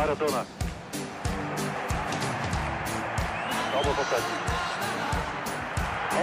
[0.00, 0.44] Maradona.
[3.74, 4.40] Allemaal fantastisch.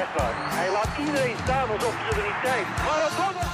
[0.01, 0.13] Echt.
[0.57, 2.65] Hij laat iedereen staan alsof ze er niet zijn.
[2.85, 3.45] Maradona!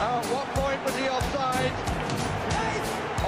[0.00, 1.72] At what point was he offside?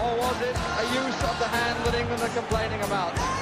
[0.03, 3.42] Or was it a use of the hand that England are complaining about?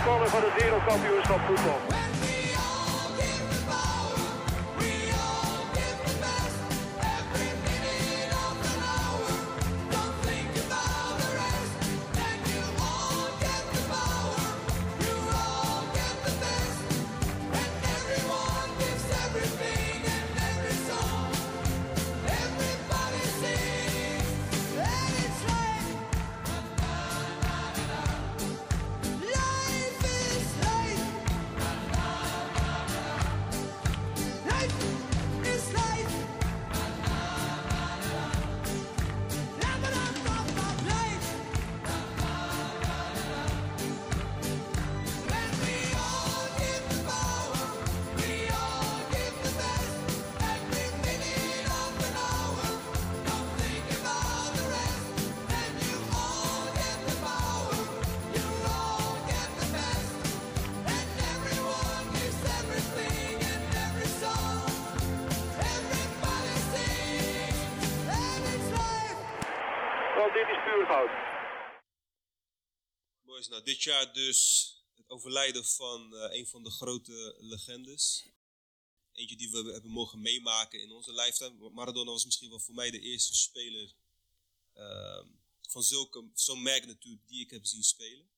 [0.00, 1.99] Voetballer van het wereldkampioenschap voetbal.
[70.20, 71.10] Want dit is puur goud.
[73.26, 74.40] Boys, nou dit jaar dus
[74.96, 78.26] het overlijden van eh, een van de grote legendes.
[79.12, 81.70] Eentje die we hebben mogen meemaken in onze lifetime.
[81.70, 83.94] Maradona was misschien wel voor mij de eerste speler
[84.74, 85.26] ehm,
[85.68, 88.30] van zulke, zo'n magnitude die ik heb zien spelen.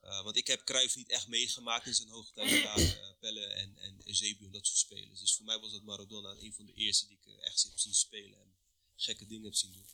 [0.00, 4.00] Eh, want ik heb Cruijff niet echt meegemaakt in zijn hoogtijdagen, uh, Pelle en, en
[4.04, 5.20] en dat soort spelers.
[5.20, 7.78] Dus voor mij was dat Maradona een van de eerste die ik eh, echt heb
[7.78, 8.56] zien spelen en
[8.96, 9.86] gekke dingen heb zien doen.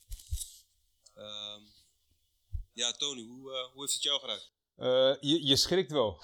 [1.21, 1.63] Ehm,
[2.73, 4.53] ja, Tony, hoe, eh, hoe heeft het jou geraakt?
[4.75, 6.23] Eh, je, je schrikt wel.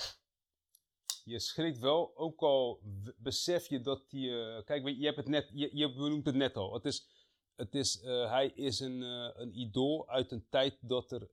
[1.24, 2.80] Je schrikt wel, ook al
[3.16, 4.40] besef je dat die...
[4.40, 6.74] eh, kijk, je, hebt het net, je, je benoemt het net al.
[6.74, 7.06] Het is,
[7.54, 11.28] het is, hij is een, eh, een idool uit een tijd dat er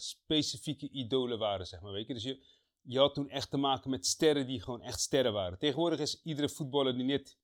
[0.00, 1.92] specifieke idolen waren, zeg maar.
[1.92, 2.14] Weet je?
[2.14, 2.46] Dus je,
[2.80, 5.58] je had toen echt te maken met sterren die gewoon echt sterren waren.
[5.58, 7.38] Tegenwoordig is iedere voetballer die net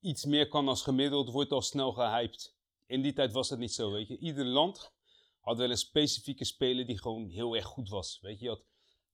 [0.00, 2.57] iets meer kan als gemiddeld, wordt al snel gehyped.
[2.88, 4.18] In die tijd was dat niet zo, weet je.
[4.18, 4.92] Ieder land
[5.40, 8.18] had wel een specifieke speler die gewoon heel erg goed was.
[8.20, 8.62] Weet je, je had,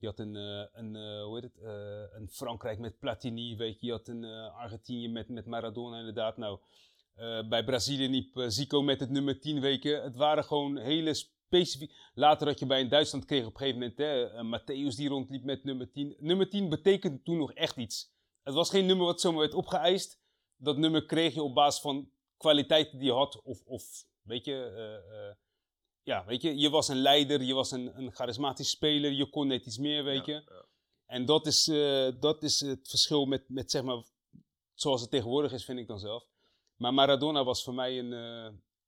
[0.01, 3.87] had een, eh, een, eh, hoe heet het, eh, een Frankrijk met Platini, weet je.
[3.87, 4.25] Je had een
[4.55, 6.37] Argentinië met, met Maradona inderdaad.
[6.37, 6.59] Nou,
[7.49, 10.03] bij Brazilië liep Zico met het nummer 10 weken.
[10.03, 11.95] Het waren gewoon hele specifieke...
[12.15, 15.45] Later had je bij een Duitsland kreeg op een gegeven moment hè, Matthäus die rondliep
[15.45, 16.17] met nummer 10.
[16.19, 18.13] Nummer 10 betekende toen nog echt iets.
[18.43, 20.21] Het was geen nummer wat zomaar werd opgeëist.
[20.57, 23.43] Dat nummer kreeg je op basis van kwaliteiten die je had.
[23.43, 25.34] Of, of weet je, eh, eh,
[26.03, 29.47] ja, weet je, je was een leider, je was een, een charismatisch speler, je kon
[29.47, 30.62] net iets meer, weet je.
[31.06, 34.03] En dat is, eh, dat is het verschil met, met, zeg maar,
[34.75, 36.27] zoals het tegenwoordig is, vind ik dan zelf.
[36.77, 38.12] Maar Maradona was voor mij een,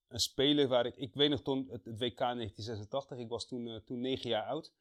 [0.09, 3.83] een speler waar ik, ik weet nog toen, het, het WK 1986, ik was toen,
[3.84, 4.73] toen negen jaar oud.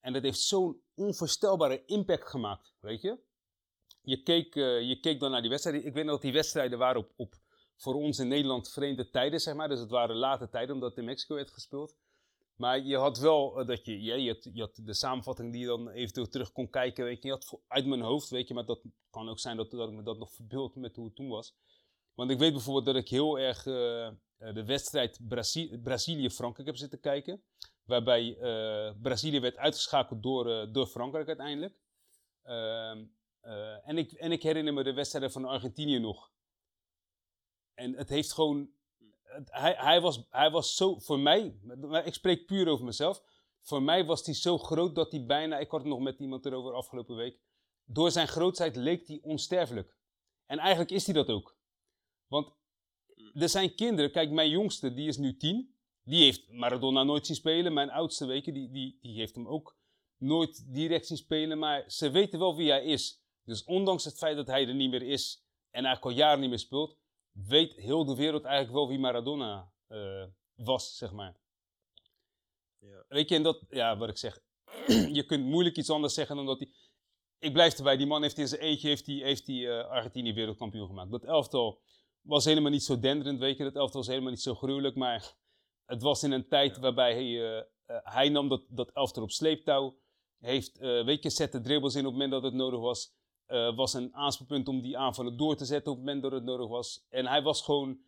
[0.00, 3.18] En dat heeft zo'n onvoorstelbare impact gemaakt, weet je.
[4.00, 5.86] Je keek, je keek dan naar die wedstrijden.
[5.86, 7.34] Ik weet nog dat die wedstrijden waren op, op
[7.76, 9.68] voor ons in Nederland vreemde tijden, zeg maar.
[9.68, 11.96] Dus het waren late tijden, omdat het in Mexico werd gespeeld.
[12.54, 15.88] Maar je had wel eh, dat je, je, had, je de samenvatting die je dan
[15.88, 17.28] eventueel terug kon kijken, weet je.
[17.28, 19.94] Je had uit mijn hoofd, weet je, maar dat kan ook zijn dat, dat ik
[19.94, 21.54] me dat nog verbeeld met hoe het toen was.
[22.14, 26.76] Want ik weet bijvoorbeeld dat ik heel erg eh, eh, de wedstrijd Brazi- Brazilië-Frankrijk heb
[26.76, 27.42] zitten kijken.
[27.84, 31.78] Waarbij eh, Brazilië werd uitgeschakeld door, door Frankrijk uiteindelijk.
[32.42, 33.04] Ehm,
[33.40, 36.30] eh, en, ik, en ik herinner me de wedstrijden van Argentinië nog.
[37.76, 38.70] En het heeft gewoon.
[39.22, 40.98] het- hij, hij, was, hij was zo.
[40.98, 41.54] Voor mij.
[42.04, 43.22] Ik spreek puur over mezelf.
[43.60, 45.58] Voor mij was hij zo groot dat hij bijna.
[45.58, 47.38] Ik had het nog met iemand erover afgelopen week.
[47.84, 49.96] Door zijn grootheid leek hij onsterfelijk.
[50.46, 51.56] En eigenlijk is hij dat ook.
[52.26, 52.52] Want
[53.34, 54.10] er zijn kinderen.
[54.10, 55.74] Kijk, mijn jongste, die is nu tien.
[56.04, 57.72] Die heeft Maradona nooit zien spelen.
[57.72, 59.76] Mijn oudste, je, die, die, die heeft hem ook
[60.16, 61.58] nooit direct zien spelen.
[61.58, 63.20] Maar ze weten wel wie hij is.
[63.44, 65.44] Dus ondanks het feit dat hij er niet meer is.
[65.70, 66.96] En eigenlijk al jaren niet meer speelt.
[67.44, 70.24] Weet heel de wereld eigenlijk wel wie Maradona eh,
[70.54, 71.36] was, zeg maar.
[72.78, 73.04] Ja.
[73.08, 74.40] Weet je, en dat, ja, wat ik zeg.
[75.18, 76.70] je kunt moeilijk iets anders zeggen dan dat hij.
[77.38, 80.32] ik blijf erbij, die man heeft in zijn eentje heeft die, heeft die, eh, Argentinië
[80.32, 81.10] wereldkampioen gemaakt.
[81.10, 81.82] Dat elftal
[82.20, 83.64] was helemaal niet zo denderend, weet je.
[83.64, 85.34] Dat elftal was helemaal niet zo gruwelijk, maar
[85.84, 89.98] het was in een tijd waarbij hij, uh, hij nam dat, dat elftal op sleeptouw.
[90.38, 93.14] Heeft, weet je, zette dribbles in op het moment dat het nodig was.
[93.46, 96.68] Was een aanspoelpunt om die aanvallen door te zetten op het moment dat het nodig
[96.68, 97.06] was.
[97.08, 97.98] En hij was gewoon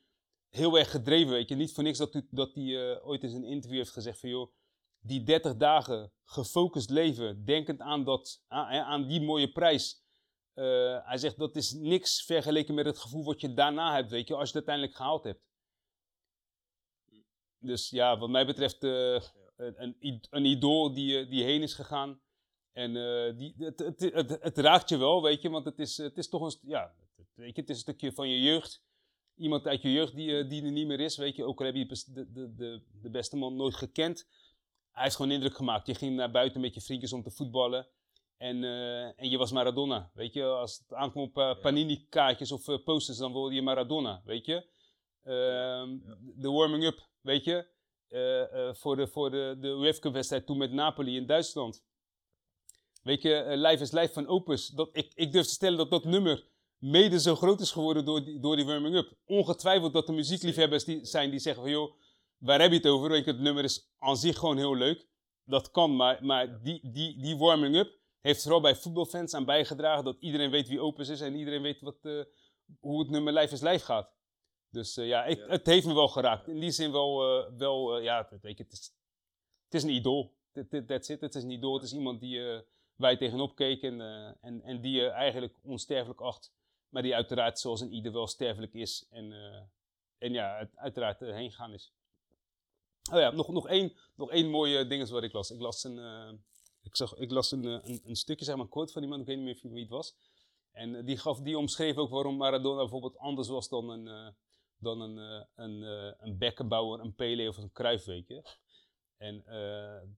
[0.48, 1.54] heel erg gedreven, weet je.
[1.54, 4.28] Niet voor niks dat, dat hij ooit in een interview heeft gezegd van...
[4.28, 4.50] joh,
[5.00, 10.06] die 30 dagen gefocust leven, denkend aan, dat, aan, die mooie prijs.
[10.54, 14.28] Uh, hij zegt dat is niks vergeleken met het gevoel wat je daarna hebt, weet
[14.28, 15.46] je, als je het uiteindelijk gehaald hebt.
[17.58, 19.20] Dus ja, wat mij betreft uh,
[19.56, 19.96] een,
[20.30, 22.20] een idool die, die heen is gegaan.
[22.78, 25.96] En uh, die, het, het, het, het, raakt je wel, weet je, want het is,
[25.96, 26.94] het is toch een, ja,
[27.34, 28.82] weet je, het is een stukje van je jeugd.
[29.36, 31.74] Iemand uit je jeugd die, die er niet meer is, weet je, ook al heb
[31.74, 34.26] je de, de, de, de beste man nooit gekend
[34.98, 35.86] hij heeft gewoon indruk gemaakt.
[35.86, 37.86] Je ging naar buiten met je vriendjes om te voetballen.
[38.36, 40.44] En, uh, en je was Maradona, weet je.
[40.44, 44.66] Als het aankwam op uh, panini-kaartjes of uh, posters, dan wilde je Maradona, weet je.
[45.22, 45.98] Ehm,
[46.34, 47.66] de warming-up, weet je.
[48.72, 51.84] voor de, voor de, de UEFA-wedstrijd toen met Napoli in Duitsland.
[53.08, 54.66] Weet je, Life is Life van Opus.
[54.66, 56.46] Dat, ik, ik durf te stellen dat dat nummer
[56.78, 59.16] mede zo groot is geworden door die, door die warming-up.
[59.24, 61.72] Ongetwijfeld dat er muziekliefhebbers die zijn die zeggen van...
[61.72, 61.94] joh,
[62.38, 63.10] waar heb je het over?
[63.10, 65.06] Weet je, het nummer is aan zich gewoon heel leuk.
[65.44, 70.16] Dat kan, maar, maar die, die, die warming-up heeft vooral bij voetbalfans aan bijgedragen dat
[70.20, 72.24] iedereen weet wie Opus is en iedereen weet wat, uh,
[72.80, 74.12] hoe het nummer Lijf is Lijf gaat.
[74.70, 76.48] Dus uh, ja, ik, het heeft me wel geraakt.
[76.48, 78.92] In die zin wel, uh, wel ja, weet je, het is,
[79.64, 80.36] het is een idool.
[80.86, 81.20] That's it.
[81.20, 81.74] Het is een idool.
[81.74, 82.40] Het is iemand die
[82.98, 86.52] wij tegenop keken en, en, en die je eigenlijk onsterfelijk acht.
[86.88, 89.32] Maar die uiteraard zoals een ieder wel sterfelijk is en,
[90.18, 91.92] en ja, uiteraard heen gaan is.
[93.12, 95.50] Oh ja, nog, nog, één, nog één mooie ding wat ik las.
[95.50, 95.98] Ik las een,
[96.82, 99.20] ik zag, ik las een, eh, een, een, stukje, zeg maar, een quote van iemand,
[99.20, 100.14] ik weet niet meer wie het was.
[100.72, 104.34] En die, gaf, die omschreef ook waarom Maradona bijvoorbeeld anders was dan een,
[104.76, 105.82] dan een, een,
[106.18, 108.06] een Beckenbauer, een Pele of een Cruyff,
[109.18, 109.44] En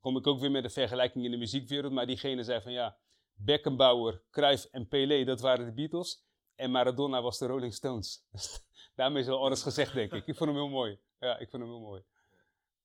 [0.00, 2.96] kom ik ook weer met een vergelijking in de muziekwereld, maar diegene zei van ja,
[3.34, 6.24] Beckenbauer, Cruyff en Pele, dat waren de Beatles.
[6.54, 8.24] En Maradona was de Rolling Stones.
[8.94, 10.26] Daarmee is al alles gezegd, denk ik.
[10.26, 10.98] Ik vond hem heel mooi.
[11.18, 12.02] Ja, ik vond hem heel mooi.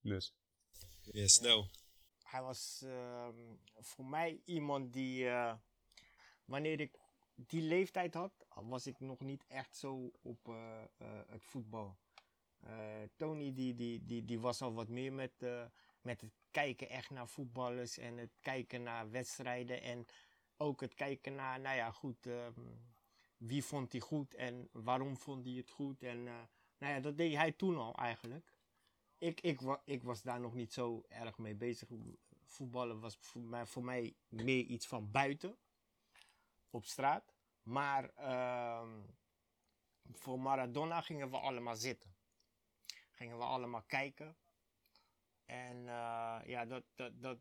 [0.01, 0.35] Dus.
[1.01, 1.69] Ja, snel.
[2.23, 3.27] Hij was uh,
[3.79, 5.53] voor mij iemand die, uh,
[6.45, 6.99] wanneer ik
[7.35, 10.83] die leeftijd had, was ik nog niet echt zo op uh,
[11.27, 11.97] het voetbal.
[13.15, 15.31] Tony die, die, die, die was al wat meer met,
[16.05, 20.05] met het kijken echt naar voetballers en het kijken naar wedstrijden en
[20.57, 22.93] ook het kijken naar, nou ja, goed, um,
[23.37, 26.03] wie vond hij goed en waarom vond hij het goed.
[26.03, 28.55] En nou ja, dat deed hij toen al eigenlijk
[29.17, 31.89] ik, ik, ik was daar nog niet zo erg mee bezig.
[32.43, 35.57] Voetballen was voor mij, voor mij meer iets van buiten,
[36.69, 37.33] op straat.
[37.61, 38.89] Maar uh,
[40.11, 42.15] voor Maradona gingen we allemaal zitten.
[43.11, 44.37] Gingen we allemaal kijken.
[45.45, 47.37] En uh, ja, dat, dat, dat,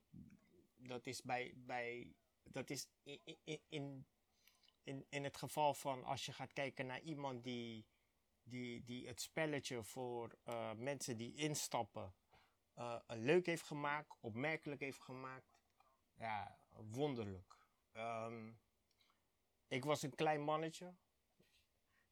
[0.76, 4.06] dat is bij, bij dat is in, in,
[4.82, 7.86] in, in het geval van als je gaat kijken naar iemand die
[8.44, 12.14] die, die het spelletje voor uh, mensen die instappen
[12.78, 15.60] uh, leuk heeft gemaakt, opmerkelijk heeft gemaakt.
[16.14, 17.56] Ja, wonderlijk.
[17.92, 18.60] Um,
[19.68, 20.94] ik was een klein mannetje.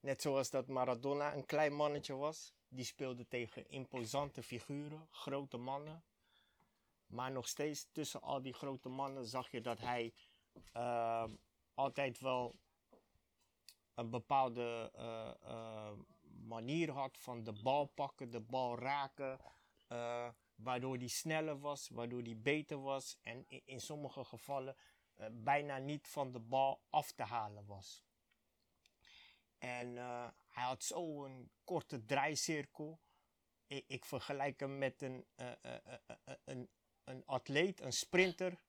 [0.01, 2.55] Net zoals dat Maradona een klein mannetje was.
[2.75, 6.05] Die speelde tegen imposante figuren, grote mannen.
[7.07, 10.15] Maar nog steeds tussen al die grote mannen zag je dat hij
[10.77, 11.25] uh,
[11.75, 12.55] altijd wel
[13.95, 15.91] een bepaalde uh,
[16.47, 19.41] manier had van de bal pakken, de bal raken.
[19.89, 23.19] Uh, waardoor die sneller was, waardoor die beter was.
[23.23, 24.77] En in, sommige gevallen
[25.31, 28.05] bijna niet van de bal af te halen was.
[29.63, 33.01] En uh, hij had zo'n korte draaicirkel.
[33.67, 35.27] Ik, ik, vergelijk hem met een,
[36.45, 36.71] een,
[37.05, 38.63] een atleet, een sprinter.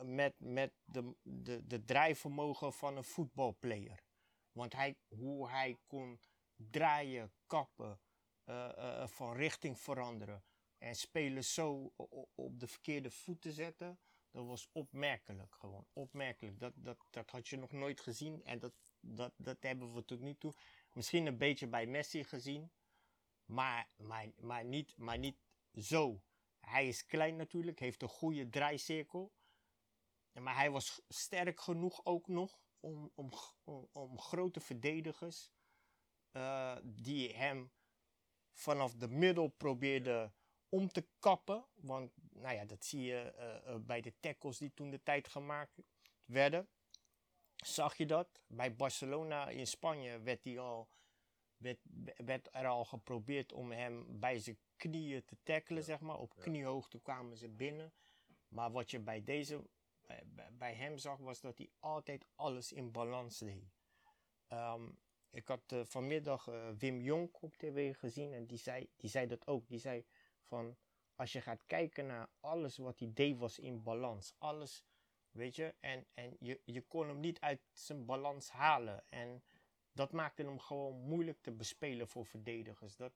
[0.00, 4.04] Met, met de, de, de draaivermogen van een voetbalplayer.
[4.52, 6.20] Want hij, hoe hij kon
[6.56, 8.00] draaien, kappen,
[9.04, 10.44] van richting veranderen
[10.78, 11.92] en spelen zo
[12.34, 13.98] op de verkeerde voeten zetten,
[14.32, 15.86] dat was opmerkelijk gewoon.
[15.92, 16.58] Opmerkelijk.
[16.58, 20.20] Dat, dat, dat had je nog nooit gezien en dat, dat, dat hebben we tot
[20.20, 20.54] nu toe
[20.92, 22.72] misschien een beetje bij Messi gezien,
[23.44, 25.36] maar, maar, maar, niet, maar niet
[25.74, 26.22] zo.
[26.60, 29.32] Hij is klein natuurlijk, heeft een goede draaicirkel.
[30.32, 33.32] Maar hij was sterk genoeg ook nog om, om,
[33.92, 35.50] om, grote verdedigers
[36.32, 37.72] uh, die hem
[38.52, 40.34] vanaf de middel probeerden
[40.68, 41.66] om te kappen.
[41.74, 45.28] Want nou ja, dat zie je eh, eh, bij de tackles die toen de tijd
[45.28, 45.82] gemaakt
[46.24, 46.68] werden.
[47.56, 48.42] Zag je dat?
[48.46, 50.88] Bij Barcelona in Spanje werd, die al,
[51.56, 51.78] werd,
[52.16, 56.18] werd er al geprobeerd om hem bij zijn knieën te tackelen, zeg maar.
[56.18, 57.92] Op kniehoogte kwamen ze binnen.
[58.48, 59.64] Maar wat je bij deze,
[60.52, 63.64] bij, hem zag, was dat hij altijd alles in balans deed.
[64.46, 64.88] Ehm,
[65.30, 66.44] ik had eh, vanmiddag
[66.78, 69.68] Wim Jonk op tv gezien en die zei, die zei dat ook.
[69.68, 70.04] Die zei
[70.42, 70.76] van,
[71.14, 74.34] als je gaat kijken naar alles wat hij deed was in balans.
[74.38, 74.84] Alles,
[75.30, 79.04] weet je, en, en je, je kon hem niet uit zijn balans halen.
[79.08, 79.42] En
[79.92, 82.96] dat maakte hem gewoon moeilijk te bespelen voor verdedigers.
[82.96, 83.12] Dat,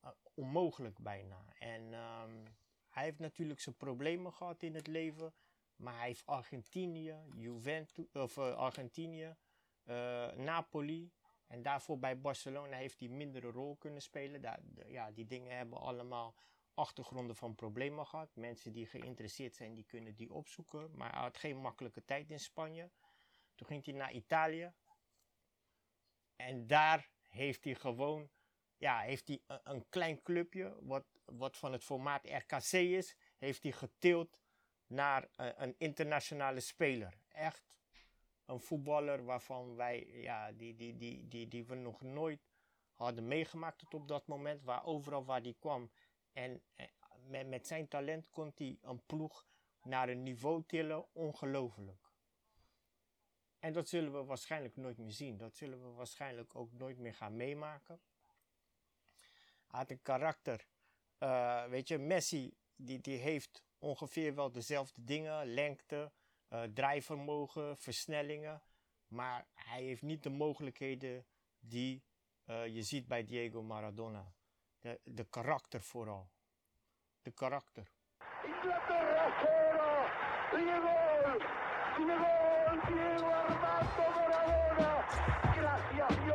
[0.00, 1.44] eh, onmogelijk bijna.
[1.58, 2.44] En ehm,
[2.88, 5.34] hij heeft natuurlijk zijn problemen gehad in het leven.
[5.76, 9.36] Maar hij heeft Argentinië, Juventus, of eh, Argentinië,
[9.84, 11.12] eh, Napoli.
[11.46, 14.40] En daarvoor bij Barcelona heeft hij mindere rol kunnen spelen.
[14.40, 16.34] Daar, ja, die dingen hebben allemaal
[16.78, 18.36] achtergronden van problemen gehad.
[18.36, 20.90] Mensen die geïnteresseerd zijn, die kunnen die opzoeken.
[20.96, 22.90] Maar hij had geen makkelijke tijd in Spanje.
[23.54, 24.72] Toen ging hij naar Italië.
[26.36, 28.30] En daar heeft hij gewoon,
[28.76, 33.62] ja, heeft hij een, een klein clubje, wat, wat van het formaat RKC is, heeft
[33.62, 34.40] hij getild
[34.86, 37.18] naar eh, een internationale speler.
[37.28, 37.68] Echt
[38.44, 42.40] een voetballer waarvan wij, ja, die, die, die, die, die we nog nooit
[42.98, 45.90] hadden meegemaakt tot op dat moment, waar overal waar hij kwam.
[46.38, 46.86] En eh,
[47.44, 49.46] met, zijn talent kon hij een ploeg
[49.82, 52.12] naar een niveau tillen, ongelooflijk.
[53.58, 55.36] En dat zullen we waarschijnlijk nooit meer zien.
[55.36, 58.00] Dat zullen we waarschijnlijk ook nooit meer gaan meemaken.
[59.66, 60.66] Hij had een karakter.
[61.18, 65.46] eh, weet je, Messi die, die heeft ongeveer wel dezelfde dingen.
[65.46, 66.12] Lengte,
[66.48, 68.62] eh drijfvermogen, versnellingen.
[69.06, 71.26] Maar hij heeft niet de mogelijkheden
[71.58, 72.02] die
[72.46, 74.37] je ziet bij Diego Maradona.
[74.80, 76.30] De, de karakter vooral.
[77.22, 77.90] De karakter.
[78.44, 80.08] Inglaterra 0,
[80.50, 81.38] Diego,
[81.96, 85.06] Diego, Diego Armando Maradona.
[85.54, 86.27] Gracias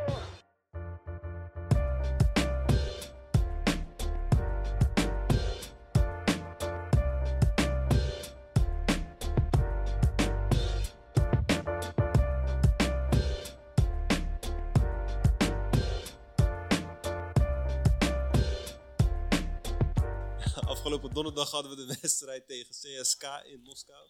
[20.94, 24.06] Afgelopen donderdag hadden we de wedstrijd tegen CSK in Moskou.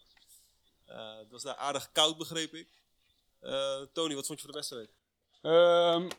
[0.85, 2.69] Eh, het was daar aardig koud, begreep ik.
[3.39, 4.93] Eh, Tony, wat vond je van de wedstrijd?
[5.41, 6.09] Ehm,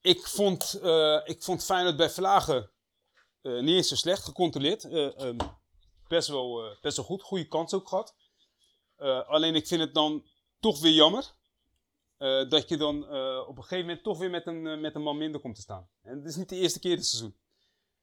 [0.00, 2.70] ik, vond, eh ik vond Feyenoord bij Vlagen
[3.42, 4.84] niet eens zo slecht gecontroleerd.
[4.84, 5.38] Eh, ehm,
[6.08, 7.22] best, wel, best wel goed.
[7.22, 8.14] Goede kans ook gehad.
[8.96, 10.26] Eh, alleen ik vind het dan
[10.60, 11.38] toch weer jammer.
[12.48, 12.96] dat je dan
[13.46, 15.88] op een gegeven moment toch weer met een, met een man minder komt te staan.
[16.02, 17.39] En het is niet de eerste keer dit seizoen.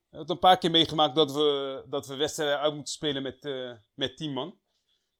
[0.09, 3.45] We hebben een paar keer meegemaakt dat we, dat we wedstrijden uit moeten spelen met,
[3.45, 4.59] eh met 10 man.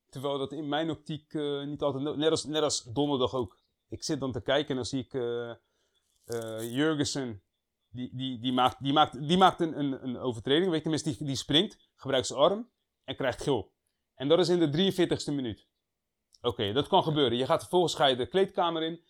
[0.10, 2.16] Terwijl dat in mijn optiek eh, niet altijd...
[2.18, 3.60] Net als, net als donderdag ook.
[3.90, 7.42] Ik zit dan te kijken en dan zie ik eh, Jurgensen.
[7.90, 10.66] Die, die, die maakt, die maakt, die maakt een, een, een overtreding.
[10.66, 12.70] Weet je, tenminste, die, die springt, gebruikt zijn arm
[13.04, 13.74] en krijgt geel.
[14.16, 15.68] En dat is in de 43ste minuut.
[16.42, 17.38] Oké, dat kan gebeuren.
[17.38, 19.04] Je gaat vervolgens ga je de kleedkamer in.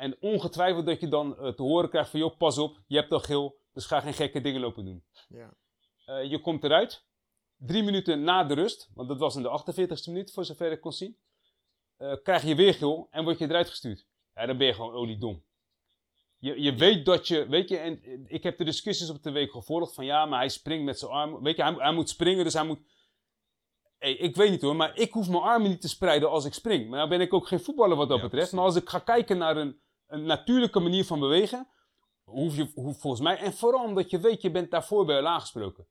[0.00, 2.20] En ongetwijfeld dat je dan eh, te horen krijgt van...
[2.20, 5.04] joh, pas op, je hebt al geel, dus ga geen gekke dingen lopen doen.
[5.28, 5.54] Ja.
[6.04, 7.04] Eh, je komt eruit.
[7.56, 10.80] Drie minuten na de rust, want dat was in de 48e minuut, voor zover ik
[10.80, 11.16] kon zien.
[11.96, 14.06] eh, krijg je weer geel en word je eruit gestuurd.
[14.34, 15.44] Ja, dan ben je gewoon oliedom.
[16.38, 19.50] Je, je weet dat je, weet je, en ik heb de discussies op de week
[19.50, 21.42] gevolgd van ja, maar hij springt met zijn arm.
[21.42, 22.80] Weet je, hij, hij moet springen, dus hij moet.
[23.98, 26.52] Hey, ik weet niet hoor, maar ik hoef mijn armen niet te spreiden als ik
[26.54, 26.88] spring.
[26.88, 28.52] Maar dan ben ik ook geen voetballer wat dat Ja, betreft.
[28.52, 29.80] Maar als ik ga kijken naar een,
[30.10, 31.68] een natuurlijke manier van bewegen,
[32.24, 33.36] hoef je hoef volgens mij.
[33.36, 35.88] En vooral omdat je weet, je bent daarvoor bij aangesproken.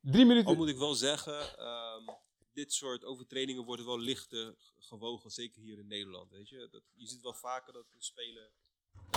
[0.00, 0.48] Drie minuten.
[0.48, 2.04] Al moet ik wel zeggen, ehm,
[2.52, 6.30] dit soort overtredingen worden wel lichter gewogen, zeker hier in Nederland.
[6.30, 6.68] Weet je?
[6.70, 8.50] Dat, je ziet wel vaker dat een speler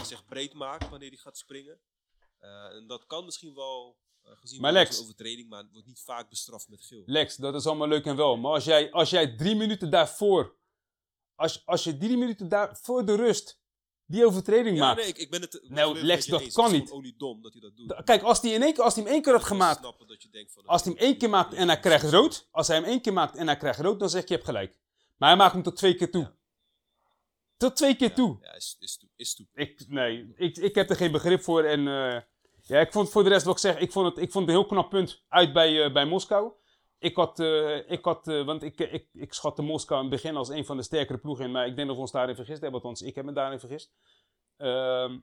[0.03, 1.79] zich breed maakt wanneer hij gaat springen.
[2.37, 5.63] Eh, en dat kan misschien wel eh, gezien Maar worden als Lex- een overtreding, maar
[5.63, 7.03] het wordt niet vaak bestraft met geel.
[7.05, 8.37] Lex, dat is allemaal leuk en wel.
[8.37, 10.57] Maar als jij, als jij drie minuten daarvoor.
[11.35, 13.61] Als, als je drie minuten daar voor de rust.
[14.09, 14.99] Die overtreding Ja, maakt.
[14.99, 16.53] nee, ik, ik ben het Nou, Lex, dat eens.
[16.53, 16.91] kan niet.
[16.91, 18.03] oliedom dat hij dat doet.
[18.03, 19.81] Kijk, als hij, in één, keer- als hij hem één keer had gemaakt.
[19.81, 22.47] dat je denkt van, Als hij hem één keer maakt en hij krijgt rood.
[22.51, 24.45] Als hij hem één keer maakt en hij krijgt rood, dan zeg je je hebt
[24.45, 24.79] gelijk.
[25.17, 26.21] Maar hij maakt hem tot twee keer toe.
[26.21, 26.33] Ja.
[27.57, 28.37] Tot twee keer toe.
[28.41, 29.45] Ja, is, is, toe- is toe.
[29.53, 31.63] Ik, nee, ik, ik heb er geen begrip voor.
[31.63, 32.21] En eh,
[32.65, 34.55] ja, ik vond voor de rest wat ik zeg, ik vond het, ik vond het
[34.55, 36.51] een heel knap punt uit bij, eh, bij Moskou.
[36.99, 40.35] Ik had, eh, ik had eh, want ik, ik, ik schatte Moskou in het begin
[40.35, 41.51] als een van de sterkere ploegen in.
[41.51, 43.93] Maar ik denk dat we ons daarin vergist hebben, althans ik heb me daarin vergist.
[44.57, 45.19] Ehm,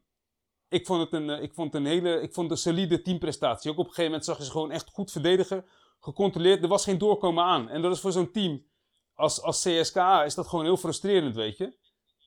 [0.68, 3.70] ik vond het een, eh, ik vond een hele, ik vond een solide teamprestatie.
[3.70, 5.64] Ook op een gegeven moment zag je ze gewoon echt goed verdedigen,
[6.00, 6.62] gecontroleerd.
[6.62, 7.68] Er was geen doorkomen aan.
[7.68, 8.66] En dat is voor zo'n team
[9.14, 11.76] als, als CSKA is dat gewoon heel frustrerend, weet je.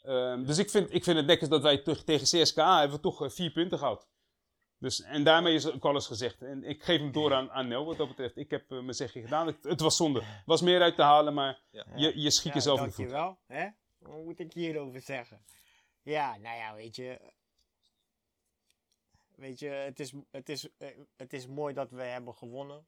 [0.01, 3.23] Ehm, dus ik vind, ik vind het netjes dat wij te- tegen CSKA hebben toch
[3.23, 4.07] eh, vier punten gehad.
[4.79, 6.41] Dus, en daarmee is ook alles gezegd.
[6.41, 8.37] En ik geef hem door aan, aan Nel wat dat betreft.
[8.37, 9.47] Ik heb eh, mijn zegje gedaan.
[9.47, 10.19] Het, het was zonde.
[10.21, 11.85] Er was meer uit te halen, maar Ja.
[11.95, 13.09] je, je schiet Ja, jezelf in de voet.
[13.09, 13.39] dankjewel.
[13.47, 13.67] Hè?
[13.97, 15.41] Wat moet ik hierover zeggen?
[16.01, 17.19] Ja, nou ja, weet je.
[19.35, 22.87] Weet je, het is, het is, eh, het is mooi dat we hebben gewonnen.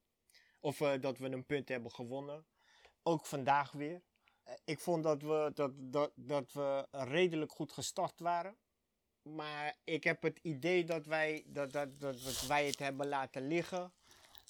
[0.59, 2.45] Of eh, dat we een punt hebben gewonnen.
[3.03, 4.01] Ook vandaag weer.
[4.65, 8.55] Ik vond dat we, dat, dat, dat we redelijk goed gestart waren.
[9.21, 13.93] Maar ik heb het idee dat wij, dat, dat, dat, wij het hebben laten liggen.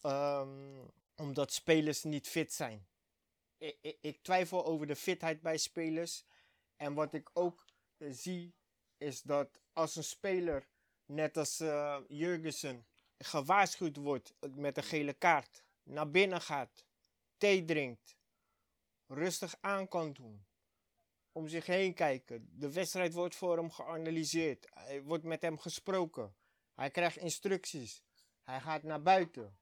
[0.02, 2.86] ehm, omdat spelers niet fit zijn
[3.62, 6.24] ik, ik, twijfel over de fitheid bij spelers.
[6.76, 7.66] En wat ik ook
[7.98, 8.56] eh, zie,
[8.98, 10.68] is dat als een speler,
[11.06, 12.86] net als eh Jurgensen,
[13.18, 16.86] gewaarschuwd wordt met een gele kaart, naar binnen gaat,
[17.38, 18.18] thee drinkt,
[19.08, 20.46] rustig aan kan doen,
[21.32, 22.50] om zich heen kijken.
[22.52, 26.36] De wedstrijd wordt voor hem geanalyseerd, er wordt met hem gesproken,
[26.74, 28.04] hij krijgt instructies,
[28.44, 29.58] hij gaat naar buiten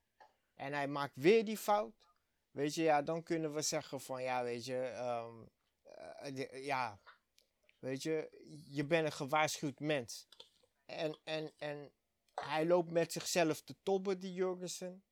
[0.54, 2.08] en hij maakt weer die fout.
[2.50, 5.34] Weet je, ja, dan kunnen we zeggen van, ja, weet je, ehm,
[5.82, 7.00] eh, ja,
[7.78, 8.30] weet je,
[8.68, 10.28] je bent een gewaarschuwd mens.
[10.84, 11.92] En, en, en
[12.34, 15.04] hij loopt met zichzelf te tobben, die Jurgensen.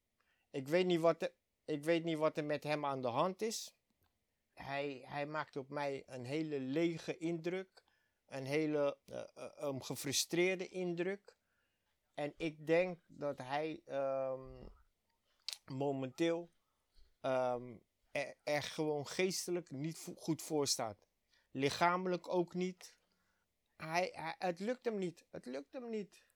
[0.51, 1.31] Ik weet niet wat
[1.65, 3.75] ik weet niet wat er met hem aan de hand is.
[4.63, 7.87] Hij, hij maakt op mij een hele lege indruk.
[8.27, 8.99] Een hele
[9.61, 11.37] um, gefrustreerde indruk.
[12.15, 14.65] En ik denk dat hij ehm,
[15.67, 16.51] momenteel
[17.21, 17.77] ehm,
[18.43, 21.09] er, gewoon geestelijk niet goed voor staat.
[21.51, 22.95] Lichamelijk ook niet.
[23.77, 25.27] Hij, hij, het lukt hem niet.
[25.31, 26.27] Het lukt hem niet.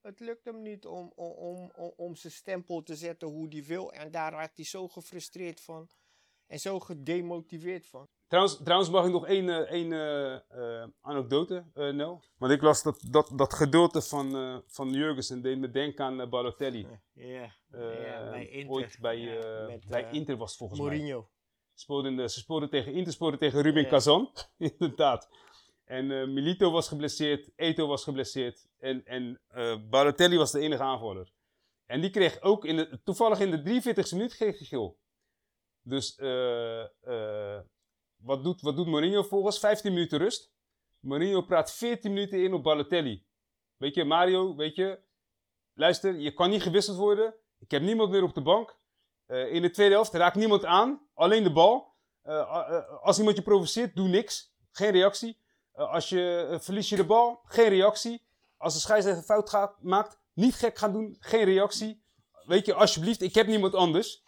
[0.00, 3.64] Het lukt hem niet om, om, om, om, om zijn stempel te zetten hoe hij
[3.64, 3.92] wil.
[3.92, 5.90] En daar raakt hij zo gefrustreerd van.
[6.46, 8.08] En zo gedemotiveerd van.
[8.26, 12.22] Trouwens, trouwens mag ik nog één, eh, één eh, eh, anekdote, eh Nel?
[12.38, 16.30] Want ik las dat, dat, dat gedeelte van, eh van Jurgensen deed me denken aan
[16.30, 16.86] Balotelli.
[17.12, 18.70] Ja, ja, bij Inter.
[18.70, 20.88] Ooit bij, Ja, met, bij Inter was volgens mij.
[20.88, 21.28] Mourinho.
[22.08, 23.88] In de- ze speelden tegen Inter, speelden tegen Ruben.
[23.88, 24.30] Kazan.
[24.56, 25.28] Inderdaad.
[25.84, 28.66] En Milito was geblesseerd, Eto was geblesseerd.
[28.78, 29.40] En, en
[29.90, 31.32] Balotelli was de enige aanvaller.
[31.86, 34.98] En die kreeg ook in de, toevallig in de 43e minuut kreeg hij geel.
[35.86, 37.60] Dus eh, eh,
[38.16, 39.58] wat, doet, wat doet Mourinho volgens?
[39.58, 40.52] 15 minuten rust.
[41.00, 43.26] Mourinho praat 14 minuten in op Balotelli.
[43.76, 44.98] Weet je, Mario, weet je,
[45.74, 47.34] luister, je kan niet gewisseld worden.
[47.58, 48.76] Ik heb niemand meer op de bank.
[49.26, 51.92] Eh, in de tweede helft raakt niemand aan, alleen de bal.
[53.02, 54.54] Als iemand je provoceert, doe niks.
[54.70, 55.38] Geen reactie.
[55.72, 58.26] Als je verlies je de bal, geen reactie.
[58.56, 62.04] Als de scheidsrechter fout gaat, maakt, niet gek gaan doen, geen reactie.
[62.44, 64.23] Weet je, alsjeblieft, ik heb niemand anders.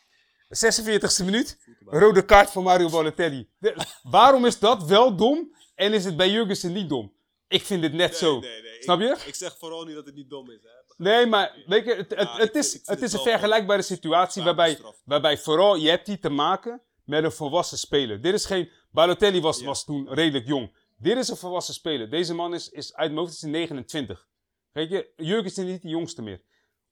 [0.55, 3.49] 46e minuut, rode kaart voor Mario Balotelli.
[3.59, 7.15] De- waarom is dat wel dom en is het bij Jurgensen niet dom?
[7.49, 8.41] Ik vind het net zo.
[8.41, 8.83] Nee, nee, nee.
[8.83, 9.07] Snap je?
[9.07, 10.63] Ik, ik zeg vooral niet dat het niet dom is.
[10.63, 11.05] Hè.
[11.05, 14.43] Nee, maar weet je, het, het, Ja, het ik is, het is een vergelijkbare situatie
[14.43, 18.21] waarbij, waarbij vooral je hebt die te maken met een volwassen speler.
[18.23, 19.65] Dit is geen, Balotelli was, Ja.
[19.67, 20.77] was toen redelijk jong.
[20.97, 22.11] Dit is een volwassen speler.
[22.11, 24.29] Deze man is, is uit mijn hoofd is hij 29.
[24.73, 26.43] Weet je, Jurgen is niet de jongste meer.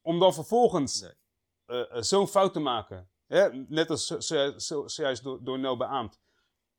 [0.01, 1.01] Om dan vervolgens
[1.65, 3.09] eh, eh, zo'n fout te maken,
[3.67, 6.19] net als zo- zo- zo- zojuist door, door Nel beaamd.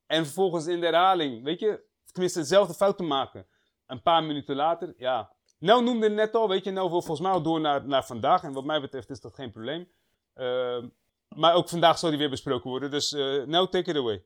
[0.06, 3.46] En vervolgens in de herhaling, weet je, tenminste dezelfde fout te maken.
[3.86, 5.34] Een paar minuten later, ja.
[5.58, 8.42] Nel noemde net al, weet je, Nel wil volgens mij door naar, naar vandaag.
[8.42, 9.88] En wat mij betreft is dat geen probleem.
[10.34, 10.88] Ehm,
[11.28, 12.90] maar ook vandaag zal die weer besproken worden.
[12.90, 14.24] Dus eh Nel, take it away.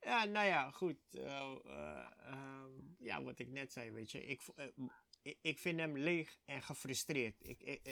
[0.00, 0.96] Ja, nou ja, goed.
[1.10, 1.24] eh,
[1.64, 4.24] eh, ehm, ja, wat ik net zei, weet je.
[5.40, 7.34] Ik, vind hem leeg en gefrustreerd.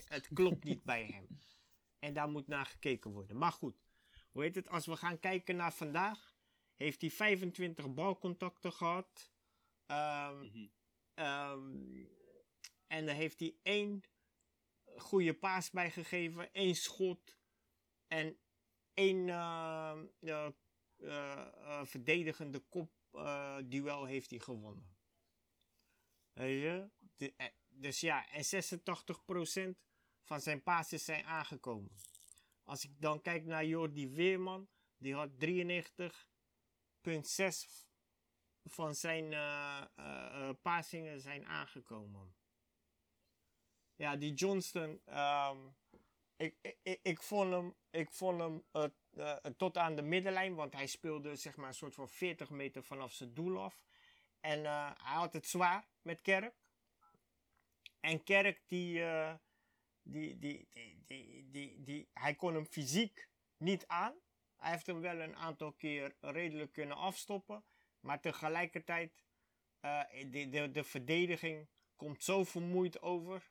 [0.08, 1.26] Het klopt niet bij hem.
[1.98, 3.36] En daar moet naar gekeken worden.
[3.38, 3.76] Maar goed,
[4.30, 4.68] hoe heet het?
[4.68, 6.36] Als we gaan kijken naar vandaag,
[6.76, 9.30] heeft hij 25 balcontacten gehad.
[9.86, 10.66] Ehm, Mhm.
[11.14, 12.04] ehm,
[12.86, 14.02] en dan heeft hij één
[14.96, 17.36] goede paas bijgegeven, één schot
[18.06, 18.38] en
[18.94, 20.52] één ja, eh,
[20.98, 24.96] eh, verdedigende kopduel heeft hij gewonnen.
[26.32, 26.90] Weet je?
[27.16, 29.87] De- eh, dus ja, en 86%
[30.28, 31.90] van zijn passes zijn aangekomen.
[32.64, 35.44] Als ik dan kijk naar Jordi Weerman, die had 93,6
[38.64, 42.36] van zijn eh, passingen zijn aangekomen.
[43.96, 45.58] Ja, die Johnston, ehm,
[46.36, 48.64] ik, ik, ik, vond hem, ik vond hem
[49.56, 53.12] tot aan de middenlijn, want hij speelde zeg maar een soort van 40 meter vanaf
[53.12, 53.84] zijn doel af.
[54.40, 54.64] En
[55.04, 56.54] hij had het zwaar met Kerk.
[58.00, 59.02] En Kerk, die,
[60.08, 64.14] die, die, die, die, die, die, hij kon hem fysiek niet aan.
[64.56, 67.64] Hij heeft hem wel een aantal keer redelijk kunnen afstoppen.
[68.00, 69.22] Maar tegelijkertijd,
[69.84, 73.50] uh, de, de, de verdediging komt zo vermoeid over.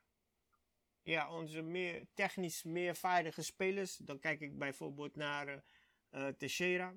[1.03, 3.95] Ja, onze meer, technisch meer vaardige spelers.
[3.95, 5.63] Dan kijk ik bijvoorbeeld naar
[6.11, 6.95] uh, Teixeira.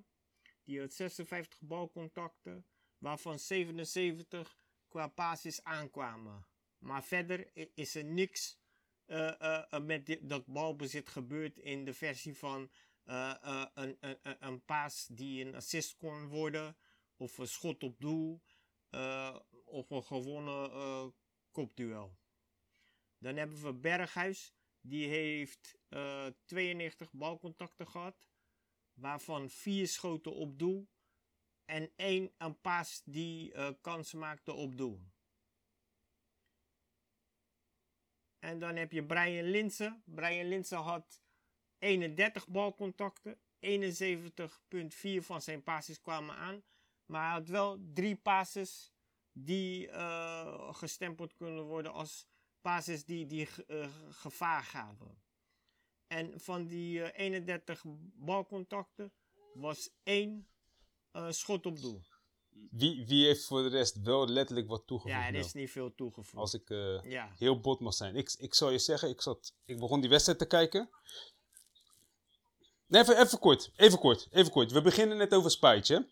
[0.65, 2.67] Die had 56 balcontacten,
[2.99, 6.47] waarvan 77 qua basis aankwamen.
[6.79, 8.60] Maar verder is er niks
[9.11, 12.71] uh, uh, met dit, dat balbezit gebeurd in de versie van
[13.05, 16.77] een, een, een paas die een assist kon worden,
[17.17, 18.41] of een schot op doel,
[19.65, 21.15] of een gewonnen
[21.51, 22.19] kopduel.
[23.19, 25.79] Dan hebben we Berghuis, die heeft
[26.45, 28.29] 92 balcontacten gehad,
[28.93, 30.89] waarvan 4 schoten op doel
[31.65, 35.01] en één een paas die kansen maakte op doel.
[38.41, 40.03] En dan heb je Brian Linsen.
[40.05, 41.23] Brian Linsen had
[41.79, 43.39] 31 balcontacten.
[43.61, 46.63] 71,4 van zijn passes kwamen aan.
[47.07, 48.93] Maar hij had wel drie passes
[49.33, 52.29] die uh, gestempeld kunnen worden als
[52.61, 55.23] passes die, die uh, gevaar gaven.
[56.07, 59.13] En van die uh, 31 balcontacten
[59.55, 60.49] was één
[61.29, 62.03] schot op doel.
[62.71, 65.21] Wie, wie heeft voor de rest wel letterlijk wat toegevoegd?
[65.21, 66.37] Ja, er is niet veel toegevoegd.
[66.37, 67.33] Als ik uh, ja.
[67.39, 68.17] heel bot mag zijn.
[68.17, 70.91] Ik, ik zal je zeggen, ik, zat, ik begon die wedstrijd te kijken.
[72.87, 74.73] Nee, even, even kort, even kort, even kort.
[74.73, 76.09] We beginnen net over Spijtje.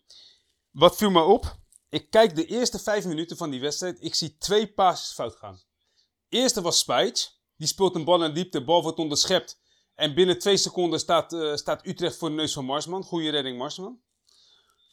[0.71, 1.57] Wat viel me op?
[1.89, 4.03] Ik kijk de eerste vijf minuten van die wedstrijd.
[4.03, 5.61] Ik zie twee passes fout gaan.
[6.29, 7.29] Eerste was Spijtje.
[7.55, 9.59] Die speelt een bal in diepte, bal wordt onderschept.
[9.95, 13.03] En binnen twee seconden staat, uh, staat Utrecht voor de neus van Marsman.
[13.03, 14.01] Goede redding, Marsman.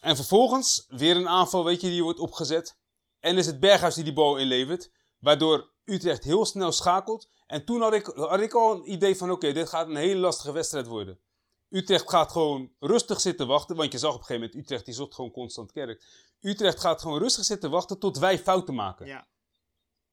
[0.07, 2.79] En vervolgens weer een aanval, weet je, die wordt opgezet.
[3.21, 4.91] En is het Berghuis die die bal inlevert.
[5.19, 7.29] Waardoor Utrecht heel snel schakelt.
[7.47, 10.21] En toen had ik, had ik al een idee van, oké, dit gaat een hele
[10.21, 11.21] lastige wedstrijd worden.
[11.69, 13.77] Utrecht gaat gewoon rustig zitten wachten.
[13.77, 16.05] Want je zag op een gegeven moment, Utrecht die zocht gewoon constant kerk.
[16.41, 19.07] Utrecht gaat gewoon rustig zitten wachten tot wij fouten maken.
[19.07, 19.27] Ja.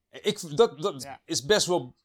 [0.10, 1.22] Ik, dat dat ja.
[1.26, 1.96] is best wel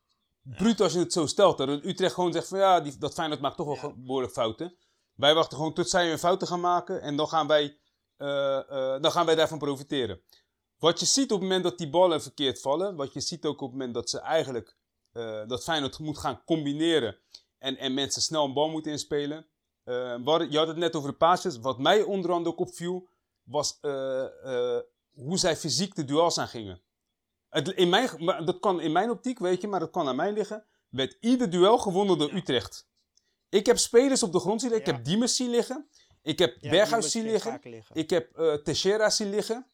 [0.43, 1.59] bruut als je het zo stelt.
[1.59, 3.97] Dat Utrecht gewoon zegt van, ja, die, dat Feyenoord maakt toch wel ja.
[3.97, 4.77] behoorlijk fouten.
[5.19, 7.79] Wij wachten gewoon tot zij hun fouten gaan maken en dan gaan wij,
[8.19, 8.29] uh,
[8.71, 10.21] uh, dan gaan wij daarvan profiteren.
[10.79, 13.61] Wat je ziet op het moment dat die ballen verkeerd vallen, wat je ziet ook
[13.61, 14.77] op het moment dat ze eigenlijk,
[15.13, 17.19] uh, dat Feyenoord moet gaan combineren
[17.59, 19.47] en, en mensen snel een bal moeten inspelen.
[20.25, 21.59] Wat, je had het net over de passes.
[21.59, 23.09] Wat mij onder andere ook opviel,
[23.43, 23.79] was
[25.13, 26.83] hoe zij fysiek de duels aangingen.
[27.49, 30.33] Het, in mijn, dat kan in mijn optiek, weet je, maar dat kan aan mij
[30.33, 30.65] liggen.
[30.89, 32.88] Werd ieder duel gewonnen door Utrecht.
[33.49, 34.89] Ik heb spelers op de grond zien liggen.
[34.89, 35.89] Ik heb Diemers zien liggen.
[36.23, 37.59] Ik heb ja, Berghuis zien liggen.
[37.63, 37.97] liggen.
[37.97, 39.67] Ik heb uh, Teixeira zien liggen.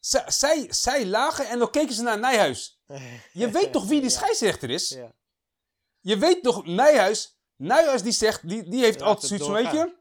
[0.00, 2.80] Z zij, zij lagen en dan keken ze naar Nijhuis.
[3.32, 4.88] Je weet toch wie die scheidsrechter is?
[4.88, 5.14] Ja.
[6.00, 9.94] Je weet toch, Nijhuis, Nijhuis die zegt, die, die heeft altijd zoiets van, weet je...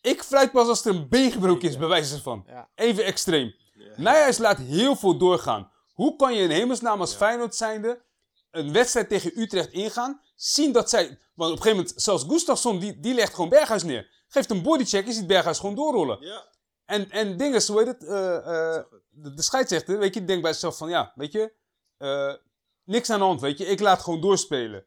[0.00, 2.46] Ik fluit pas als er een been gebroken is, bij wijze van.
[2.74, 3.54] Even extreem.
[3.96, 5.72] Nijhuis laat heel veel doorgaan.
[5.92, 8.04] Hoe kan je in hemelsnaam als Feyenoord zijnde
[8.50, 11.18] een wedstrijd tegen Utrecht ingaan zien dat zij...
[11.36, 14.24] Want op een gegeven moment, zelfs Gustafsson, die, die legt gewoon Berghuis neer.
[14.28, 16.20] Geeft een bodycheck, je ziet Berghuis gewoon doorrollen.
[16.20, 16.54] Ja.
[16.84, 18.02] En, en dingen, hoe heet het?
[18.02, 18.78] Uh, uh,
[19.10, 21.52] de, de scheidsrechter, weet je, denkt bij zichzelf van, ja, weet je,
[21.98, 22.34] uh,
[22.84, 23.66] niks aan de hand, weet je.
[23.66, 24.86] Ik laat gewoon doorspelen.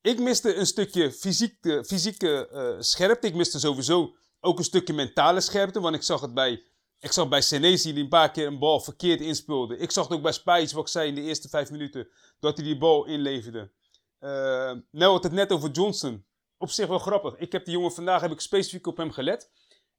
[0.00, 3.26] Ik miste een stukje fysieke, fysieke scherpte.
[3.26, 5.80] Ik miste sowieso ook een stukje mentale scherpte.
[5.80, 6.62] Want ik zag het bij,
[6.98, 9.76] ik zag bij Senesi die een paar keer een bal verkeerd inspeelde.
[9.76, 12.08] Ik zag het ook bij Spijs, wat ik zei in de eerste vijf minuten,
[12.40, 13.70] dat hij die bal inleverde.
[14.20, 16.26] Uh, nou had het net over Johnson.
[16.56, 17.36] Op zich wel grappig.
[17.36, 19.50] Ik heb die jongen vandaag heb ik specifiek op hem gelet.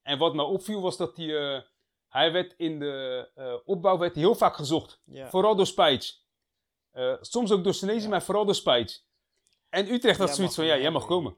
[0.02, 1.60] En wat me opviel was dat hij, uh,
[2.08, 5.02] hij werd in de uh, opbouw werd heel vaak gezocht.
[5.06, 6.28] Vooral door Spijts.
[7.20, 8.08] soms ook door Senezi, ja.
[8.08, 9.08] maar vooral door Spijts.
[9.68, 11.36] En Utrecht had zoiets van, ja, jij mag komen.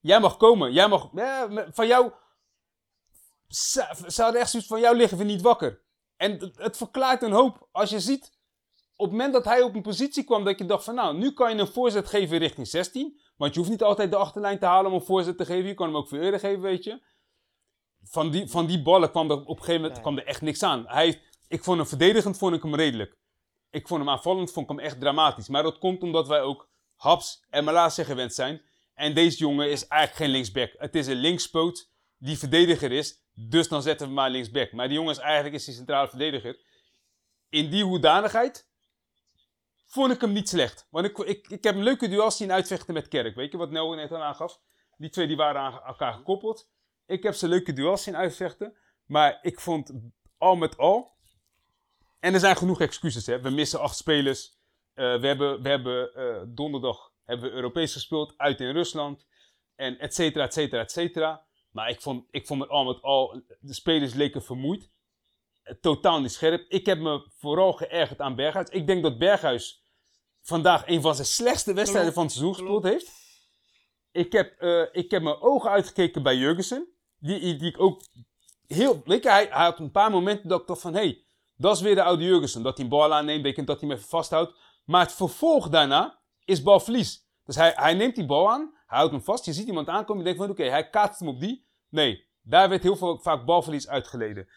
[0.00, 0.72] Jij mag komen.
[0.72, 2.12] Jij mag, ja, van jou...
[3.48, 5.82] Ze hadden echt zoiets van, jou liggen we niet wakker.
[6.16, 7.68] En het, het verklaart een hoop.
[7.72, 8.37] Als je ziet
[8.98, 11.32] op het moment dat hij op een positie kwam dat je dacht van nou, nu
[11.32, 13.20] kan je een voorzet geven richting 16.
[13.36, 15.68] Want je hoeft niet altijd de achterlijn te halen om een voorzet te geven.
[15.68, 17.02] Je kan hem ook veel eerder geven, weet je.
[18.02, 20.62] Van die, van die ballen kwam er op een gegeven moment kwam er echt niks
[20.62, 20.84] aan.
[20.86, 23.18] Hij, ik vond hem verdedigend vond ik hem redelijk.
[23.70, 25.48] Ik vond hem aanvallend vond ik hem echt dramatisch.
[25.48, 28.62] Maar dat komt omdat wij ook Haps en Malasia gewend zijn.
[28.94, 30.74] En deze jongen is eigenlijk geen linksback.
[30.76, 33.22] Het is een linkspoot die verdediger is.
[33.34, 34.72] Dus dan zetten we maar linksback.
[34.72, 36.58] Maar die jongen is eigenlijk is die centrale verdediger.
[37.48, 38.67] In die hoedanigheid
[39.88, 40.86] vond ik hem niet slecht.
[40.90, 43.34] Want ik, ik, ik heb een leuke duels zien uitvechten met Kerk.
[43.34, 44.60] Weet je wat Noah net al aangaf?
[44.96, 46.70] Die twee die waren aan elkaar gekoppeld.
[47.06, 48.76] Ik heb ze leuke duels zien uitvechten.
[49.06, 49.92] Maar ik vond
[50.38, 51.16] al met al.
[52.20, 53.26] En er zijn genoeg excuses.
[53.26, 53.40] Hè.
[53.40, 54.56] We missen acht spelers.
[54.94, 59.26] Eh, we hebben, we hebben eh, donderdag hebben we Europees gespeeld, uit in Rusland.
[59.76, 61.46] En et cetera, et cetera, et cetera.
[61.70, 64.90] Maar ik vond, ik vond het al met al, de spelers leken vermoeid.
[65.80, 66.64] Totaal niet scherp.
[66.68, 68.68] Ik heb me vooral geërgerd aan Berghuis.
[68.68, 69.82] Ik denk dat Berghuis
[70.42, 73.12] vandaag een van zijn slechtste wedstrijden van het seizoen gespeeld heeft.
[74.12, 76.88] Ik heb, eh, ik heb mijn ogen uitgekeken bij Jurgensen.
[77.18, 78.02] Die, die, ik ook
[78.66, 79.02] heel...
[79.04, 80.94] Je, hij, hij had een paar momenten dat ik dacht van...
[80.94, 81.24] Hé, hey,
[81.56, 82.62] dat is weer de oude Jurgensen.
[82.62, 84.54] Dat hij een bal aanneemt, weet je, dat hij hem even vasthoudt.
[84.84, 87.26] Maar het vervolg daarna is balverlies.
[87.44, 89.44] Dus hij, hij neemt die bal aan, hij houdt hem vast.
[89.44, 91.66] Je ziet iemand aankomen, je denkt van oké, hij kaatst hem op die.
[91.88, 94.48] Nee, daar werd heel veel, vaak balverlies uitgeleden.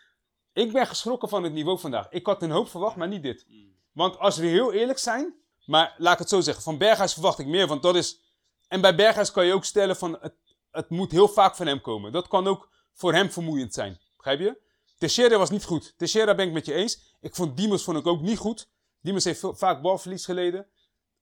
[0.54, 2.10] Ik ben geschrokken van het niveau vandaag.
[2.10, 3.46] Ik had een hoop verwacht, maar niet dit.
[3.92, 5.36] Want als we heel eerlijk zijn,
[5.66, 8.20] maar laat ik het zo zeggen, van Berghuis verwacht ik meer, want dat is...
[8.68, 10.34] En bij Berghuis kan je ook stellen van, het,
[10.72, 12.12] het moet heel vaak van hem komen.
[12.12, 14.58] Dat kan ook voor hem vermoeiend zijn, begrijp je?
[14.98, 15.94] Teixeira was niet goed.
[15.98, 17.16] Teixeira ben ik met je eens.
[17.22, 18.70] Ik vond Diemers vond ik ook niet goed.
[19.02, 20.68] Diemers heeft vaak balverlies geleden.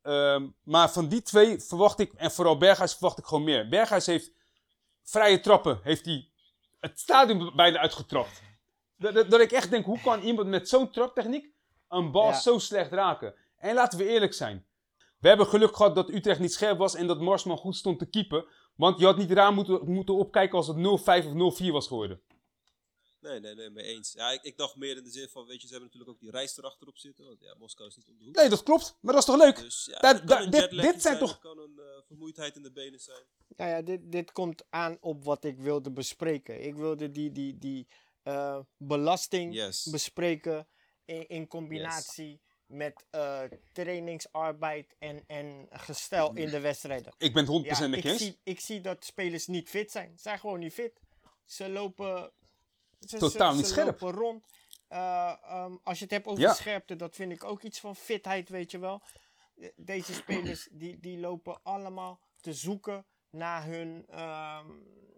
[0.02, 3.70] Ehm, maar van die twee verwacht ik, en vooral Berghuis verwacht ik gewoon meer.
[3.70, 4.32] Berghuis heeft
[5.04, 6.30] vrije trappen, heeft hij
[6.80, 8.42] het stadion bijna uitgetrapt.
[9.00, 11.54] Dat, dat, dat ik echt denk, hoe kan iemand met zo'n traptechniek
[11.88, 12.40] een bal Ja.
[12.40, 13.34] zo slecht raken?
[13.58, 14.66] En laten we eerlijk zijn.
[15.20, 18.06] We hebben geluk gehad dat Utrecht niet scherp was en dat Marsman goed stond te
[18.10, 18.46] keepen.
[18.76, 22.22] Want je had niet raar moeten, moeten opkijken als het 0-5 of 0-4 was geworden.
[23.22, 24.14] Nee, nee, nee, mee eens.
[24.14, 26.20] Ja, ik, ik dacht meer in de zin van, weet je, ze hebben natuurlijk ook
[26.20, 27.26] die reis erachterop zitten.
[27.26, 28.36] Want ja, Moskou is niet om de hoek.
[28.36, 28.98] Nee, dat klopt.
[29.02, 29.56] Maar dat is toch leuk?
[29.56, 33.24] Dus ja, dit- dit zijn toch- Het kan een eh, vermoeidheid in de benen zijn.
[33.56, 36.64] Nou ja, dit, dit komt aan op wat ik wilde bespreken.
[36.66, 37.88] Ik wilde die, die, die
[38.30, 39.84] eh, belasting Yes.
[39.92, 40.68] bespreken
[41.06, 47.14] in, in combinatie met eh, trainingsarbeid en, en gestel in de wedstrijden.
[47.18, 48.18] Ik ben het 100% Ja, ik, eens.
[48.22, 50.12] zie, ik zie dat spelers niet fit zijn.
[50.16, 51.00] Ze zijn gewoon niet fit.
[51.46, 52.32] Ze lopen,
[53.00, 54.00] ze, Totaal ze, niet ze scherp.
[54.02, 54.46] lopen rond.
[54.88, 56.54] Eh, ehm, als je het hebt over Ja.
[56.54, 59.02] scherpte, dat vind ik ook iets van fitheid, weet je wel.
[59.54, 64.68] De- Deze spelers die, die lopen allemaal te zoeken naar hun, ehm,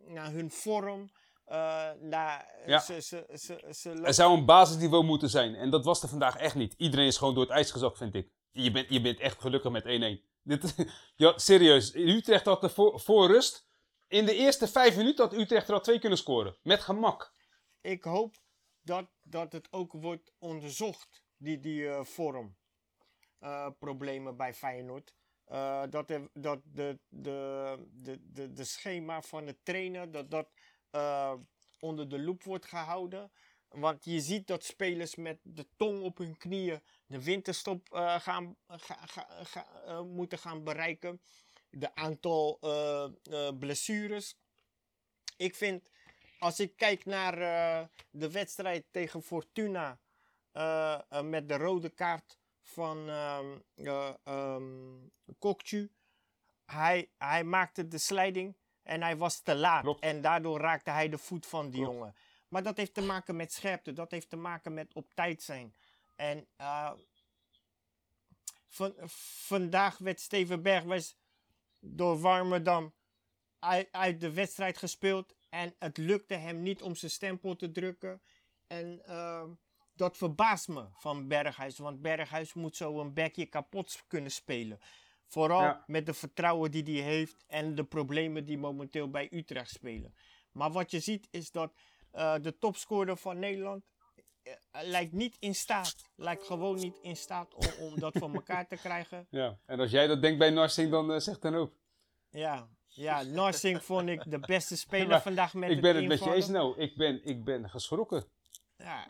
[0.05, 1.09] naar hun vorm.
[1.51, 2.79] Eh, naar, Ja.
[2.79, 3.25] ze, ze,
[3.71, 5.55] ze, Er zou een basisniveau moeten zijn.
[5.55, 6.73] En dat was er vandaag echt niet.
[6.77, 8.31] Iedereen is gewoon door het ijs gezakt, vind ik.
[8.51, 10.29] Je bent, je bent echt gelukkig met 1-1.
[10.43, 10.75] Dit,
[11.15, 11.95] ja, serieus.
[11.95, 13.67] Utrecht had er voor, voor rust.
[14.07, 16.57] In de eerste vijf minuten had Utrecht er al twee kunnen scoren.
[16.63, 17.33] Met gemak.
[17.81, 18.35] ik hoop
[18.81, 22.55] dat, dat het ook wordt onderzocht, die, die eh, vorm.
[23.39, 25.13] eh, problemen bij Feyenoord.
[25.45, 30.49] Eh, dat de, dat de, de, de, de, de schema van de trainer dat dat
[30.91, 31.33] eh,
[31.79, 33.31] onder de loep wordt gehouden.
[33.67, 38.55] Want je ziet dat spelers met de tong op hun knieën de winterstop eh, gaan,
[38.67, 41.21] ga, ga, ga- eh, moeten gaan bereiken.
[41.69, 42.59] De aantal
[43.59, 44.35] blessures.
[45.37, 45.89] Ik vind,
[46.39, 47.35] als ik kijk naar
[48.09, 49.99] de wedstrijd tegen Fortuna
[51.23, 55.07] met de rode kaart van ehm eh, ehm,
[55.39, 55.91] Kokchu.
[56.65, 59.81] Hij, hij maakte de slijding en hij was te laat.
[59.81, 60.03] Klopt.
[60.03, 61.95] En daardoor raakte hij de voet van die Klopt.
[61.95, 62.15] jongen.
[62.47, 63.93] Maar dat heeft te maken met scherpte.
[63.93, 65.75] Dat heeft te maken met op tijd zijn.
[66.15, 66.91] En eh,
[68.67, 68.93] van,
[69.45, 71.03] vandaag werd Steven Bergwijn
[71.79, 72.93] door Warmerdam
[73.59, 75.35] uit, uit de wedstrijd gespeeld.
[75.49, 78.21] En het lukte hem niet om zijn stempel te drukken.
[78.67, 79.49] En ehm,
[79.93, 81.77] dat verbaast me van Berghuis.
[81.77, 84.79] Want Berghuis moet zo een bekje kapot kunnen spelen.
[85.31, 85.83] Vooral Ja.
[85.87, 90.13] met de vertrouwen die hij heeft en de problemen die momenteel bij Utrecht spelen.
[90.51, 91.73] Maar wat je ziet is dat
[92.11, 93.83] eh, de topscorer van Nederland
[94.43, 95.95] eh, lijkt niet in staat.
[96.15, 99.27] Lijkt gewoon niet in staat om, om dat voor elkaar te krijgen.
[99.29, 99.59] Ja.
[99.65, 101.73] En als jij dat denkt bij Narsing, dan eh, zeg dan ook.
[102.29, 106.33] Ja, ja Narsing vond ik de beste speler vandaag met ik ben het met je
[106.33, 106.47] eens.
[106.47, 108.23] Nou, ik ben, ik ben geschrokken.
[108.81, 109.07] Ja,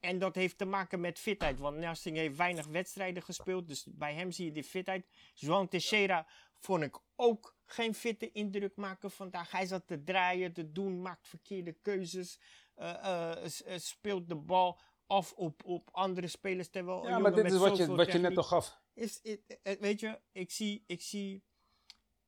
[0.00, 1.58] en dat heeft te maken met fitheid.
[1.58, 3.68] Want Narsing heeft weinig wedstrijden gespeeld.
[3.68, 5.06] Dus bij hem zie je die fitheid.
[5.34, 6.26] João Teixeira
[6.58, 9.50] vond ik ook geen fitte indruk maken vandaag.
[9.50, 12.40] Hij zat te draaien, te doen, maakt verkeerde keuzes.
[12.74, 16.68] eh, eh, eh, speelt de bal af op, op andere spelers.
[16.68, 18.80] Terwijl een Ja, maar dit is wat je, wat je net al gaf.
[18.94, 21.42] is, eh, weet je, ik zie, ik zie,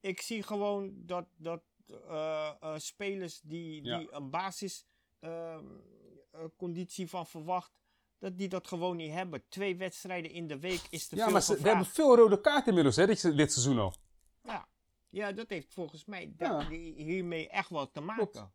[0.00, 1.62] ik zie gewoon dat, dat
[2.08, 3.98] eh, eh, spelers die, Ja.
[3.98, 4.08] die
[6.30, 7.72] een basisconditie van verwacht,
[8.18, 9.48] dat die dat gewoon niet hebben.
[9.48, 12.40] Twee wedstrijden in de week is te Ja, veel maar ze, we hebben veel rode
[12.40, 13.94] kaarten inmiddels hè, dit, dit seizoen al.
[14.42, 14.68] Ja.
[15.08, 16.68] ja, dat heeft volgens mij Ja.
[16.68, 18.30] hiermee echt wel te maken.
[18.30, 18.48] Klopt.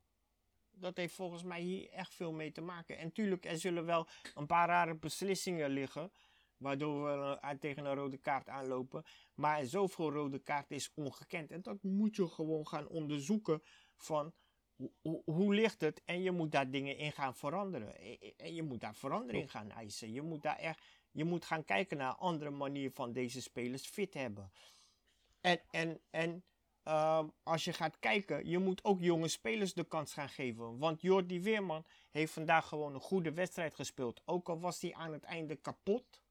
[0.78, 2.98] Dat heeft volgens mij hier echt veel mee te maken.
[2.98, 6.12] En tuurlijk, er zullen wel een paar rare beslissingen liggen.
[6.58, 9.04] Waardoor we eh, tegen een rode kaart aanlopen.
[9.34, 11.52] Maar zoveel rode kaarten is ongekend.
[11.52, 13.62] En dat moet je gewoon gaan onderzoeken.
[13.96, 14.34] Van
[14.78, 16.02] ho- ho- hoe ligt het?
[16.06, 17.94] En je moet daar dingen in gaan veranderen.
[18.00, 20.12] E- e- En je moet daar verandering gaan eisen.
[20.12, 23.86] Je moet daar echt Je moet gaan kijken naar een andere manier van deze spelers
[23.88, 24.52] fit hebben.
[25.42, 26.44] En, en, en
[26.84, 30.78] ehm, als je gaat kijken, je moet ook jonge spelers de kans gaan geven.
[30.78, 34.22] Want Jordi Weerman heeft vandaag gewoon een goede wedstrijd gespeeld.
[34.26, 36.22] Ook al was hij aan het einde kapot.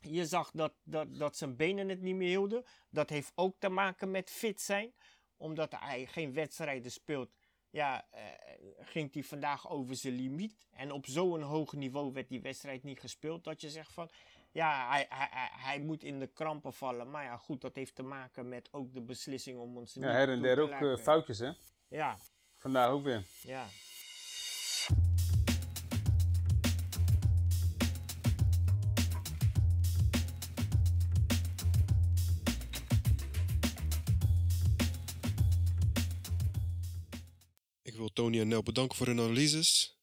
[0.00, 2.64] Je zag dat, dat, dat zijn benen het niet meer hielden.
[2.90, 4.92] Dat heeft ook te maken met fit zijn.
[5.38, 7.30] Omdat hij geen wedstrijden speelt.
[7.70, 8.22] Ja, eh,
[8.80, 10.66] ging hij vandaag over zijn limiet.
[10.70, 13.44] En op zo'n hoog niveau werd die wedstrijd niet gespeeld.
[13.44, 14.10] Dat je zegt van,
[14.52, 17.10] ja, hij, hij, hij, moet in de krampen vallen.
[17.10, 20.28] Maar ja, goed, dat heeft te maken met ook de beslissing om ons Ja, her
[20.28, 21.50] en der ook eh, foutjes, hè?
[21.88, 22.18] Ja,
[22.56, 23.24] Vandaag ook weer.
[23.42, 23.66] ja.
[38.18, 39.98] Tony en Nel bedanken voor hun analyses.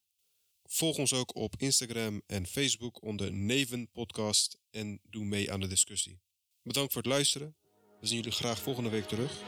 [0.63, 5.67] Volg ons ook op Instagram en Facebook onder Neven Podcast en doe mee aan de
[5.67, 6.19] discussie.
[6.63, 7.56] Bedankt voor het luisteren.
[7.99, 9.43] We zien jullie graag volgende week terug.